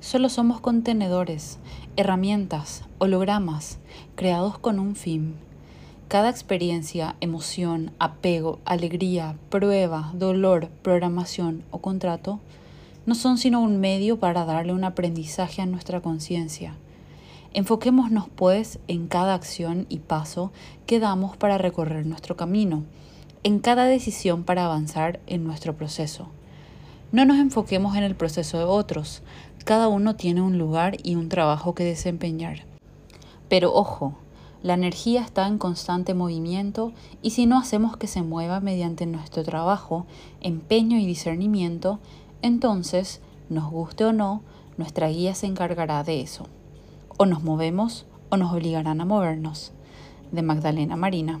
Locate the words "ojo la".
33.74-34.74